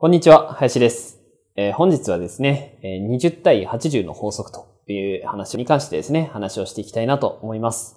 [0.00, 1.18] こんにちは林です、
[1.56, 7.96] えー、本日はですね20対80の法則という話に関してですね話をしていきたいなと思います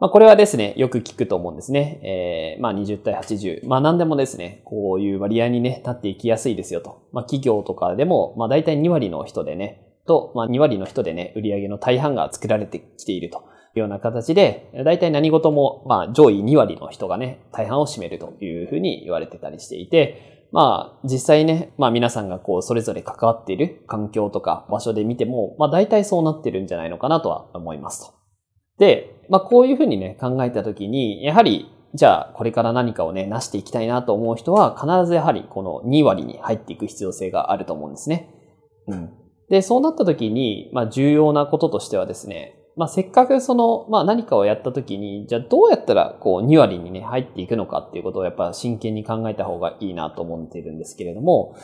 [0.00, 2.56] まあ、これはですね、よく聞くと思うんですね。
[2.56, 3.68] えー、まあ、20対80。
[3.68, 7.06] まあ、何でもですね、こういう割合にね、立っていきやすいですよと。
[7.12, 13.42] まあ、企業とかでも、まあ、大体2割の人でね、と、まあ、2割の人でね、売上の大半が作られてきているとい
[13.76, 28.14] うような形で、大体何事も、まあ、上位2割の人がね、大半を占めるというふうに言われてたりしていて、まあ、実際ね、まあ皆さんがこう、それぞれ関わっている環境とか場所で見ても、まあ大体そうなってるんじゃないのかなとは思いますと。
[28.78, 38.30] で、まあこういうふうにね、考えたときに、やはり、じゃあこれから何かをね、成していきたいなと思う人は、必ずやはりこの2割に入っていく必要性があると思うんですね。
[38.88, 39.10] うん。
[39.48, 51.56] で、そうなったときに、まあ重要なこととしてはですね、まあせっかくその、まあ何かをやったときに、じゃあどうやったらこう2割にね、入っていくのかっていうことをやっぱ真剣に考えた方がいいなと思っているんですけれども、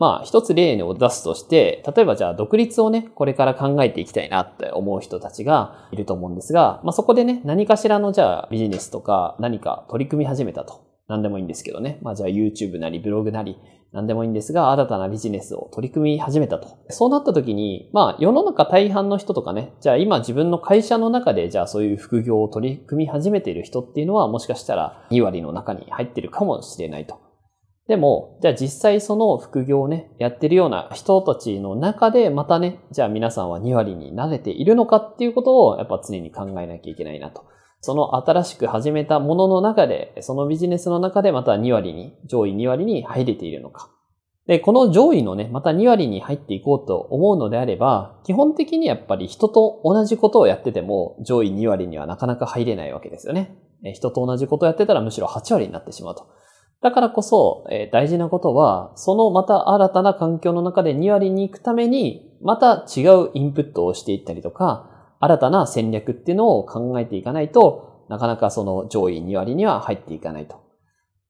[0.00, 10.88] まあ、一つ例を出すとして、例えばじゃあ独立をね、これから考えていきたいなって思う人たちがいると思うんですが、まあそこでね、何かしらのじゃあビジネスとか何か取り組み始めたと。
[11.06, 11.98] 何でもいいんですけどね。
[12.00, 13.58] まあじゃあ YouTube なりブログなり
[13.92, 16.78] 何でもいいんですが、新たなビジネスを取り組み始めたと。
[16.90, 27.18] そうなった時に、まあ世の中大半の人とかね、じゃあ今自分の会社の中でじゃあそういう副業を取り組み始めている人っていうのはもしかしたら2割の中に入ってるかもしれないと。
[27.88, 37.42] でも、じゃあ実際その副業をね、やってるような人たちの中で、またね、じゃあ皆さんは2割に慣れているのかっていうことを、やっぱ常に考えなきゃいけないなと。
[37.80, 43.90] その新しく始めたものの中で、そのビジネスの中でまた2割に、上位2割に入れているのか。
[44.46, 53.56] で、この上位のね、また2割に入っていこうと思うのであれば、基本的にやっぱり人と同じことをやってても、上位2割にはなかなか入れないわけですよね。
[53.94, 56.26] 人と同じことをやってたらむしろ8割になってしまうと。
[56.82, 70.56] だからこそ、えー、大事なことは、そのまた新たな環境の中で2割に行くために、また違うインプットをしていったりとか、新たな戦略っていうのを考えていかないと、なかなかその上位2割には入っていかないと。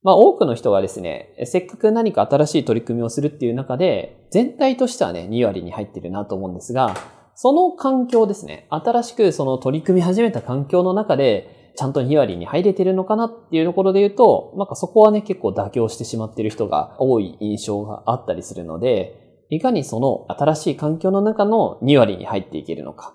[0.03, 6.95] まあ多くの人がですね、せっかく何か新しい取り組みをするっていう中で、全体としてはね、2割に入ってるなと思うんですが、
[7.35, 23.15] その環境ですね、新しくその取り組み始めた環境の中で、ちゃんと2割に入れてるのかなっていうところで言うと、なんかそこはね、結構妥協してしまっている人が多い印象があったりするので、いかにその新しい環境の中の2割に入っていけるのか。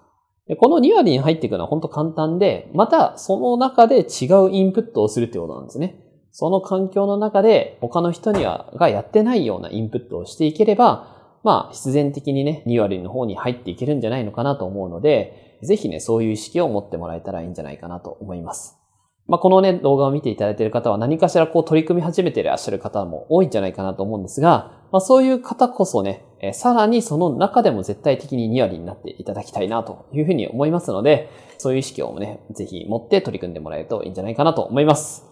[0.53, 6.00] この2割に入っていくのは本当簡単で、またその中で違うインプットをするってことなんですね。
[6.31, 18.84] その環境の中で他の人にはがやってないようなインプットをしていければ、まあ必然的にね、2割の方に入っていけるんじゃないのかなと思うので、ぜひね、そういう意識を持ってもらえたらいいんじゃないかなと思います。
[19.28, 35.25] まあ、このね、動画を見ていただいている方は何かしらこう取り組み始めていらっしゃる方も多いんじゃないかなと思うんですが、まあ、そういう方こそね、えさらにその中でも絶対的に2割になっていただきたいなというふうに思いますので、そういう意識をね、ぜひ持って取り組んでもらえるといいんじゃないかなと思います。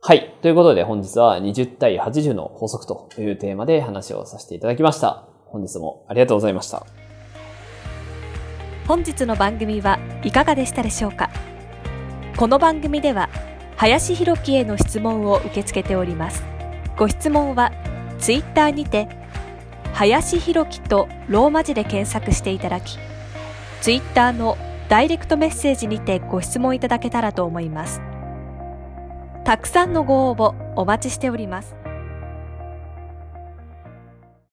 [0.00, 0.34] はい。
[0.42, 5.28] ということで本日は20対80の法則というテーマで話をさせていただきました。
[5.46, 6.84] 本日もありがとうございました。
[8.88, 11.30] 本日の番組はいかがでしたでしょうか？
[12.42, 13.30] この番組では
[13.76, 16.42] 林博樹への質問を受け付けております。
[16.96, 17.70] ご質問は
[18.18, 19.06] ツイッターにて
[19.92, 22.98] 林博樹とローマ字で検索していただき
[23.80, 24.58] ツイッターの
[24.88, 28.02] ダイレクトメッセージにてご質問いただけたらと思います。
[29.44, 31.81] たくさんのご応募お待ちしております。